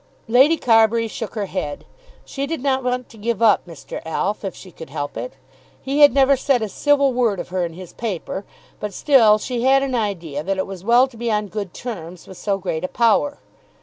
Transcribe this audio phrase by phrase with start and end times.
[0.27, 1.85] Lady Carbury shook her head.
[2.25, 4.01] She did not want to give up Mr.
[4.03, 5.33] Alf if she could help it.
[5.79, 8.43] He had never said a civil word of her in his paper;
[8.79, 12.25] but still she had an idea that it was well to be on good terms
[12.27, 13.37] with so great a power.